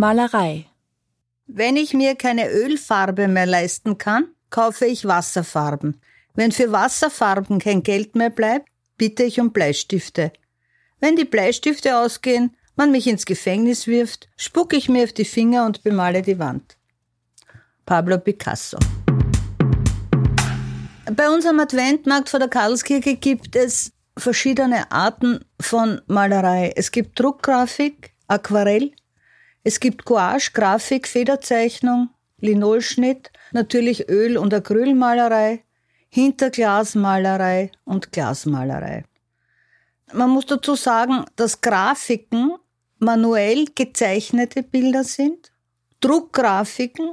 Malerei. 0.00 0.66
Wenn 1.48 1.76
ich 1.76 1.92
mir 1.92 2.14
keine 2.14 2.52
Ölfarbe 2.52 3.26
mehr 3.26 3.46
leisten 3.46 3.98
kann, 3.98 4.28
kaufe 4.48 4.86
ich 4.86 5.06
Wasserfarben. 5.06 6.00
Wenn 6.34 6.52
für 6.52 6.70
Wasserfarben 6.70 7.58
kein 7.58 7.82
Geld 7.82 8.14
mehr 8.14 8.30
bleibt, 8.30 8.68
bitte 8.96 9.24
ich 9.24 9.40
um 9.40 9.50
Bleistifte. 9.50 10.32
Wenn 11.00 11.16
die 11.16 11.24
Bleistifte 11.24 11.98
ausgehen, 11.98 12.56
man 12.76 12.92
mich 12.92 13.08
ins 13.08 13.26
Gefängnis 13.26 13.88
wirft, 13.88 14.28
spucke 14.36 14.76
ich 14.76 14.88
mir 14.88 15.02
auf 15.02 15.12
die 15.12 15.24
Finger 15.24 15.66
und 15.66 15.82
bemale 15.82 16.22
die 16.22 16.38
Wand. 16.38 16.76
Pablo 17.84 18.18
Picasso. 18.18 18.78
Bei 21.12 21.28
unserem 21.28 21.58
Adventmarkt 21.58 22.28
vor 22.28 22.38
der 22.38 22.48
Karlskirche 22.48 23.16
gibt 23.16 23.56
es 23.56 23.90
verschiedene 24.16 24.92
Arten 24.92 25.44
von 25.60 26.00
Malerei. 26.06 26.72
Es 26.76 26.92
gibt 26.92 27.18
Druckgrafik, 27.18 28.12
Aquarell, 28.28 28.92
es 29.68 29.80
gibt 29.80 30.06
Gouache, 30.06 30.50
Grafik, 30.54 31.06
Federzeichnung, 31.06 32.08
Linolschnitt, 32.40 33.30
natürlich 33.52 34.08
Öl- 34.08 34.38
und 34.38 34.54
Acrylmalerei, 34.54 35.62
Hinterglasmalerei 36.08 37.70
und 37.84 38.10
Glasmalerei. 38.10 39.04
Man 40.14 40.30
muss 40.30 40.46
dazu 40.46 40.74
sagen, 40.74 41.26
dass 41.36 41.60
Grafiken 41.60 42.52
manuell 42.98 43.66
gezeichnete 43.74 44.62
Bilder 44.62 45.04
sind, 45.04 45.52
Druckgrafiken, 46.00 47.12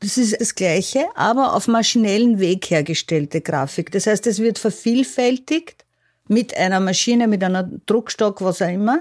das 0.00 0.18
ist 0.18 0.38
das 0.38 0.54
Gleiche, 0.54 1.06
aber 1.14 1.54
auf 1.54 1.68
maschinellen 1.68 2.38
Weg 2.38 2.68
hergestellte 2.70 3.40
Grafik. 3.40 3.90
Das 3.92 4.06
heißt, 4.06 4.26
es 4.26 4.40
wird 4.40 4.58
vervielfältigt 4.58 5.86
mit 6.28 6.54
einer 6.54 6.80
Maschine, 6.80 7.28
mit 7.28 7.42
einer 7.42 7.62
Druckstock, 7.86 8.42
was 8.42 8.60
auch 8.60 8.68
immer. 8.68 9.00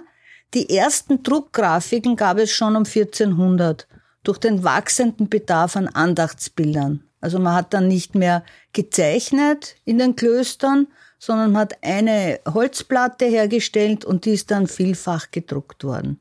Die 0.54 0.70
ersten 0.70 1.24
Druckgrafiken 1.24 2.16
gab 2.16 2.38
es 2.38 2.52
schon 2.52 2.76
um 2.76 2.86
1400 2.86 3.88
durch 4.24 4.38
den 4.38 4.64
wachsenden 4.64 5.28
Bedarf 5.28 5.76
an 5.76 5.88
Andachtsbildern. 5.88 7.04
Also 7.22 7.40
man 7.40 7.56
hat 7.56 7.74
dann 7.74 7.88
nicht 7.88 8.16
mehr 8.16 8.44
gezeichnet 8.74 9.76
in 9.86 9.98
den 9.98 10.16
Klöstern, 10.16 10.88
sondern 11.18 11.58
hat 11.58 11.82
eine 11.82 12.40
Holzplatte 12.46 13.26
hergestellt 13.26 14.06
und 14.06 14.26
die 14.26 14.32
ist 14.32 14.52
dann 14.52 14.68
vielfach 14.68 15.32
gedruckt 15.32 15.84
worden. 15.84 16.20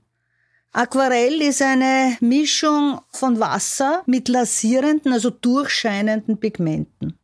Aquarell 0.72 1.42
ist 1.42 1.60
eine 1.60 2.16
Mischung 2.20 3.00
von 3.10 3.38
Wasser 3.40 4.02
mit 4.06 4.28
lasierenden, 4.28 5.12
also 5.12 5.28
durchscheinenden 5.28 6.38
Pigmenten. 6.38 7.18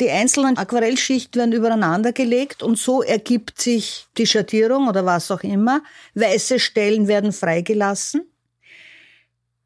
Die 0.00 0.10
einzelnen 0.10 0.56
Aquarellschichten 0.56 1.40
werden 1.40 1.52
übereinander 1.52 2.12
gelegt 2.12 2.62
und 2.62 2.78
so 2.78 3.02
ergibt 3.02 3.60
sich 3.60 4.06
die 4.16 4.26
Schattierung 4.26 4.86
oder 4.88 5.04
was 5.04 5.30
auch 5.30 5.42
immer. 5.42 5.82
Weiße 6.14 6.60
Stellen 6.60 7.08
werden 7.08 7.32
freigelassen. 7.32 8.22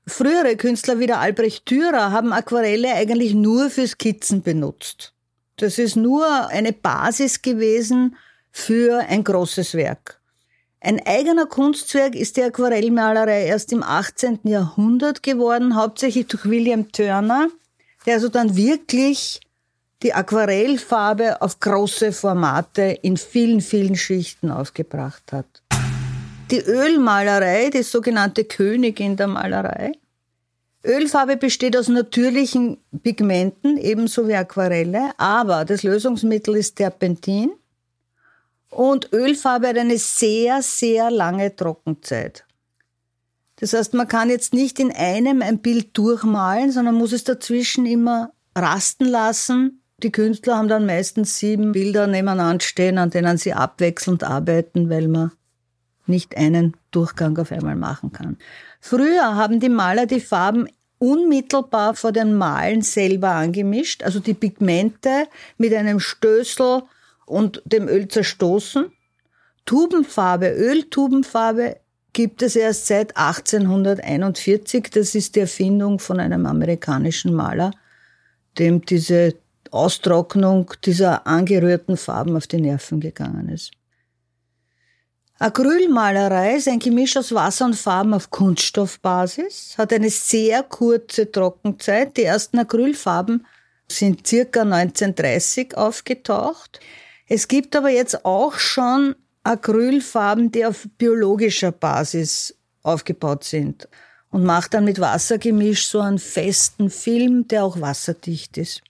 Frühere 0.07 0.57
Künstler 0.57 0.99
wie 0.99 1.07
der 1.07 1.21
Albrecht 1.21 1.71
Dürer 1.71 2.11
haben 2.13 2.33
Aquarelle 2.33 2.95
eigentlich 2.95 3.35
nur 3.35 3.69
für 3.71 3.87
Skizzen 3.87 4.43
benutzt. 4.43 5.13
Das 5.57 5.79
ist 5.79 5.97
nur 5.97 6.49
eine 6.49 6.73
Basis 6.73 7.43
gewesen 7.43 8.17
für 8.51 9.01
ein 9.01 9.23
großes 9.23 9.75
Werk. 9.75 10.21
Ein 10.81 11.01
eigener 11.07 11.47
Kunstzweig 11.47 12.17
ist 12.17 12.37
die 12.37 12.43
Aquarellmalerei 12.43 13.45
erst 13.47 13.71
im 13.73 13.85
18. 13.85 14.41
Jahrhundert 14.45 15.23
geworden, 15.23 15.77
hauptsächlich 15.77 16.27
durch 16.27 16.47
William 16.47 16.91
Turner, 16.91 17.49
der 18.05 18.15
also 18.15 18.29
dann 18.29 18.57
wirklich 18.57 19.41
die 20.03 20.13
Aquarellfarbe 20.13 21.41
auf 21.41 21.61
große 21.61 22.13
Formate 22.13 22.99
in 23.03 23.17
vielen, 23.17 23.61
vielen 23.61 23.97
Schichten 23.97 24.51
aufgebracht 24.51 25.33
hat. 25.33 25.63
Die 26.51 26.61
Ölmalerei, 26.61 27.71
die 27.71 27.83
sogenannte 27.83 28.45
Königin 28.45 29.17
der 29.17 29.29
Malerei. 29.29 29.93
Ölfarbe 30.85 31.37
besteht 31.37 31.77
aus 31.77 31.89
natürlichen 31.89 32.79
Pigmenten, 33.03 33.77
ebenso 33.79 34.27
wie 34.27 34.35
Aquarelle, 34.35 35.13
aber 35.17 35.65
das 35.65 35.85
Lösungsmittel 35.85 36.57
ist 36.57 36.75
Terpentin 36.75 37.53
und 38.71 39.13
Ölfarbe 39.13 39.69
hat 39.69 39.79
eine 39.79 39.99
sehr, 39.99 40.61
sehr 40.63 41.11
lange 41.11 41.55
Trockenzeit. 41.55 42.45
Das 43.57 43.75
heißt, 43.75 43.95
man 43.95 44.09
kann 44.09 44.29
jetzt 44.29 44.55
nicht 44.55 44.81
in 44.81 44.91
einem 44.91 45.41
ein 45.41 45.59
Bild 45.59 45.97
durchmalen, 45.97 46.73
sondern 46.73 46.97
muss 46.97 47.13
es 47.13 47.23
dazwischen 47.23 47.87
immer 47.87 48.33
rasten 48.57 49.05
lassen, 49.05 49.82
die 50.03 50.13
Künstler 50.13 50.57
haben 50.57 50.69
dann 50.69 50.87
meistens 50.87 51.39
sieben 51.39 51.73
Bilder 51.73 52.07
nebeneinander 52.07 52.65
stehen, 52.65 52.99
an 52.99 53.11
denen 53.11 53.39
sie 53.39 53.53
abwechselnd 53.53 54.25
arbeiten, 54.25 54.91
weil 54.91 55.09
man 55.09 55.33
nicht 56.07 56.37
einen 56.37 56.77
Durchgang 56.91 57.39
auf 57.39 57.53
einmal 57.53 57.77
machen 57.77 58.13
kann. 58.13 58.37
Früher 58.81 59.37
haben 59.37 59.61
die 59.61 59.69
Maler 59.69 60.07
die 60.07 60.21
Farben 60.21 60.69
unmittelbar 60.99 61.95
vor 61.95 62.13
dem 62.13 62.35
Malen 62.35 62.83
selber 62.83 63.31
angemischt, 63.31 64.03
also 64.03 64.21
die 64.21 64.35
Pigmente 64.35 65.27
mit 65.59 65.75
einem 65.75 66.01
Stößel 66.01 66.83
und 67.27 67.63
dem 67.65 67.89
Öl 67.89 68.09
zerstoßen. 68.09 68.93
Tubenfarbe, 69.65 70.51
Öltubenfarbe 70.51 71.77
gibt 72.13 72.43
es 72.43 72.57
erst 72.57 72.87
seit 72.87 73.17
1841. 73.17 74.91
Das 74.93 75.15
ist 75.15 75.35
die 75.35 75.41
Erfindung 75.41 75.99
von 75.99 76.21
einem 76.21 76.47
amerikanischen 76.47 77.33
Maler, 77.33 77.73
dem 78.59 78.85
diese 78.85 79.35
Austrocknung 79.73 80.73
dieser 80.85 81.27
angerührten 81.27 81.97
Farben 81.97 82.37
auf 82.37 82.47
die 82.47 82.61
Nerven 82.61 83.01
gegangen 83.01 83.49
ist. 83.49 83.73
Acrylmalerei 85.39 86.57
ist 86.57 86.69
ein 86.69 86.79
Gemisch 86.79 87.17
aus 87.17 87.35
Wasser 87.35 87.65
und 87.65 87.75
Farben 87.75 88.15
auf 88.15 88.31
Kunststoffbasis, 88.31 89.75
hat 89.77 89.93
eine 89.93 90.11
sehr 90.11 90.63
kurze 90.63 91.33
Trockenzeit. 91.33 92.17
Die 92.17 92.23
ersten 92.23 92.61
Acrylfarben 92.61 93.45
sind 93.91 94.25
circa 94.27 94.63
1930 94.63 95.77
aufgetaucht. 95.77 96.79
Es 97.27 97.49
gibt 97.49 97.75
aber 97.75 97.91
jetzt 97.91 98.25
auch 98.25 98.55
schon 98.55 99.17
Acrylfarben, 99.43 100.53
die 100.53 100.65
auf 100.65 100.87
biologischer 100.97 101.73
Basis 101.73 102.55
aufgebaut 102.83 103.43
sind 103.43 103.89
und 104.31 104.45
macht 104.45 104.75
dann 104.75 104.85
mit 104.85 105.01
Wassergemisch 105.01 105.89
so 105.89 106.01
einen 106.01 106.19
festen 106.19 106.91
Film, 106.91 107.49
der 107.49 107.65
auch 107.65 107.81
wasserdicht 107.81 108.59
ist. 108.59 108.83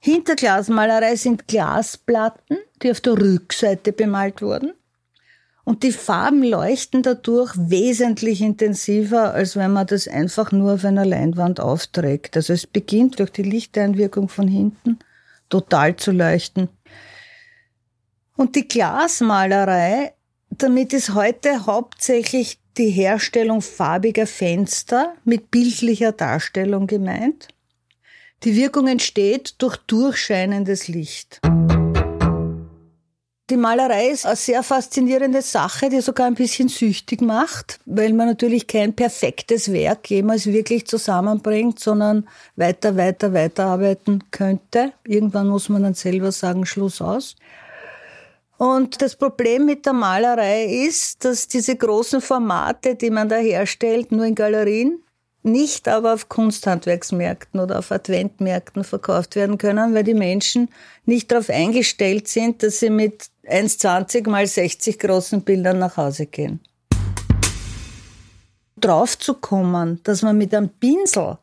Hinterglasmalerei 0.00 1.16
sind 1.16 1.48
Glasplatten, 1.48 2.58
die 2.82 2.90
auf 2.90 3.00
der 3.00 3.14
Rückseite 3.14 3.92
bemalt 3.92 4.42
wurden. 4.42 4.72
Und 5.64 5.82
die 5.82 5.92
Farben 5.92 6.42
leuchten 6.42 7.02
dadurch 7.02 7.52
wesentlich 7.56 8.40
intensiver, 8.40 9.34
als 9.34 9.54
wenn 9.54 9.72
man 9.72 9.86
das 9.86 10.08
einfach 10.08 10.50
nur 10.50 10.74
auf 10.74 10.84
einer 10.84 11.04
Leinwand 11.04 11.60
aufträgt. 11.60 12.36
Also 12.36 12.54
es 12.54 12.66
beginnt 12.66 13.18
durch 13.18 13.30
die 13.30 13.42
Lichteinwirkung 13.42 14.30
von 14.30 14.48
hinten 14.48 14.98
total 15.50 15.96
zu 15.96 16.12
leuchten. 16.12 16.70
Und 18.36 18.56
die 18.56 18.66
Glasmalerei, 18.66 20.14
damit 20.48 20.92
ist 20.92 21.14
heute 21.14 21.66
hauptsächlich 21.66 22.60
die 22.78 22.90
Herstellung 22.90 23.60
farbiger 23.60 24.26
Fenster 24.26 25.14
mit 25.24 25.50
bildlicher 25.50 26.12
Darstellung 26.12 26.86
gemeint. 26.86 27.48
Die 28.44 28.54
Wirkung 28.54 28.86
entsteht 28.86 29.56
durch 29.58 29.76
durchscheinendes 29.88 30.86
Licht. 30.86 31.40
Die 33.50 33.56
Malerei 33.56 34.10
ist 34.10 34.26
eine 34.26 34.36
sehr 34.36 34.62
faszinierende 34.62 35.42
Sache, 35.42 35.88
die 35.88 36.00
sogar 36.02 36.26
ein 36.26 36.36
bisschen 36.36 36.68
süchtig 36.68 37.20
macht, 37.20 37.80
weil 37.84 38.12
man 38.12 38.28
natürlich 38.28 38.68
kein 38.68 38.94
perfektes 38.94 39.72
Werk 39.72 40.08
jemals 40.08 40.46
wirklich 40.46 40.86
zusammenbringt, 40.86 41.80
sondern 41.80 42.28
weiter, 42.54 42.96
weiter, 42.96 43.32
weiter 43.32 43.66
arbeiten 43.66 44.30
könnte. 44.30 44.92
Irgendwann 45.04 45.48
muss 45.48 45.68
man 45.68 45.82
dann 45.82 45.94
selber 45.94 46.30
sagen, 46.30 46.64
Schluss 46.64 47.00
aus. 47.00 47.34
Und 48.56 49.02
das 49.02 49.16
Problem 49.16 49.64
mit 49.64 49.84
der 49.84 49.94
Malerei 49.94 50.66
ist, 50.86 51.24
dass 51.24 51.48
diese 51.48 51.74
großen 51.74 52.20
Formate, 52.20 52.94
die 52.94 53.10
man 53.10 53.28
da 53.28 53.36
herstellt, 53.36 54.12
nur 54.12 54.26
in 54.26 54.36
Galerien 54.36 55.02
nicht 55.50 55.88
aber 55.88 56.14
auf 56.14 56.28
Kunsthandwerksmärkten 56.28 57.60
oder 57.60 57.78
auf 57.78 57.90
Adventmärkten 57.92 58.84
verkauft 58.84 59.36
werden 59.36 59.58
können, 59.58 59.94
weil 59.94 60.04
die 60.04 60.14
Menschen 60.14 60.68
nicht 61.04 61.30
darauf 61.30 61.50
eingestellt 61.50 62.28
sind, 62.28 62.62
dass 62.62 62.80
sie 62.80 62.90
mit 62.90 63.30
1,20 63.44 64.28
mal 64.28 64.46
60 64.46 64.98
großen 64.98 65.42
Bildern 65.42 65.78
nach 65.78 65.96
Hause 65.96 66.26
gehen. 66.26 66.60
Drauf 68.76 69.18
zu 69.18 69.34
kommen, 69.34 70.00
dass 70.04 70.22
man 70.22 70.38
mit 70.38 70.54
einem 70.54 70.68
Pinsel, 70.68 71.38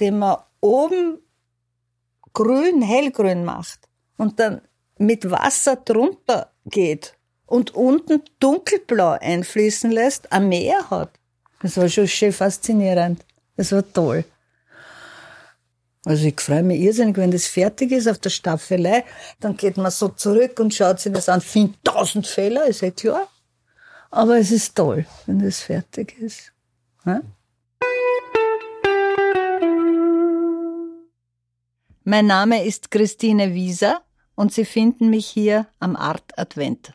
den 0.00 0.18
man 0.18 0.38
oben 0.60 1.18
grün, 2.32 2.82
hellgrün 2.82 3.44
macht 3.44 3.80
und 4.16 4.40
dann 4.40 4.60
mit 4.98 5.30
Wasser 5.30 5.76
drunter 5.76 6.50
geht 6.66 7.14
und 7.46 7.74
unten 7.74 8.22
dunkelblau 8.40 9.16
einfließen 9.20 9.90
lässt, 9.90 10.32
ein 10.32 10.48
Meer 10.48 10.90
hat. 10.90 11.10
Das 11.60 11.76
war 11.76 11.88
schon 11.88 12.06
schön 12.06 12.32
faszinierend. 12.32 13.24
Das 13.56 13.72
war 13.72 13.84
toll. 13.92 14.24
Also 16.04 16.26
ich 16.26 16.40
freue 16.40 16.62
mich 16.62 16.80
irrsinnig, 16.80 17.16
wenn 17.16 17.30
das 17.30 17.46
fertig 17.46 17.90
ist 17.92 18.08
auf 18.08 18.18
der 18.18 18.30
Staffelei. 18.30 19.04
Dann 19.40 19.56
geht 19.56 19.76
man 19.76 19.90
so 19.90 20.08
zurück 20.08 20.58
und 20.60 20.72
schaut 20.72 21.00
sich 21.00 21.12
das 21.12 21.28
an, 21.28 21.40
findet 21.40 21.84
tausend 21.84 22.26
Fehler, 22.26 22.66
ist 22.66 22.82
ja 22.82 22.90
klar. 22.90 23.28
Aber 24.10 24.38
es 24.38 24.50
ist 24.50 24.74
toll, 24.74 25.06
wenn 25.26 25.40
das 25.40 25.60
fertig 25.60 26.16
ist. 26.18 26.52
Ja? 27.04 27.20
Mein 32.04 32.26
Name 32.26 32.64
ist 32.64 32.90
Christine 32.90 33.52
Wieser 33.52 34.00
und 34.34 34.54
Sie 34.54 34.64
finden 34.64 35.10
mich 35.10 35.26
hier 35.26 35.66
am 35.78 35.94
Art 35.94 36.38
Advent. 36.38 36.94